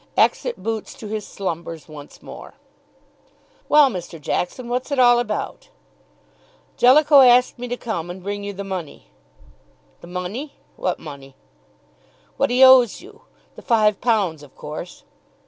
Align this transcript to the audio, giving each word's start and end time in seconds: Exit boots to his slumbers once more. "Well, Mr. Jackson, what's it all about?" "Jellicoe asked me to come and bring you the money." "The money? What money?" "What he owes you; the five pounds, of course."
Exit 0.17 0.63
boots 0.63 0.95
to 0.95 1.05
his 1.05 1.27
slumbers 1.27 1.87
once 1.87 2.23
more. 2.23 2.55
"Well, 3.69 3.87
Mr. 3.91 4.19
Jackson, 4.19 4.67
what's 4.67 4.91
it 4.91 4.97
all 4.97 5.19
about?" 5.19 5.69
"Jellicoe 6.75 7.21
asked 7.21 7.59
me 7.59 7.67
to 7.67 7.77
come 7.77 8.09
and 8.09 8.23
bring 8.23 8.43
you 8.43 8.51
the 8.51 8.63
money." 8.63 9.11
"The 9.99 10.07
money? 10.07 10.55
What 10.75 10.97
money?" 10.97 11.35
"What 12.37 12.49
he 12.49 12.63
owes 12.63 13.01
you; 13.01 13.21
the 13.55 13.61
five 13.61 14.01
pounds, 14.01 14.41
of 14.41 14.55
course." 14.55 15.03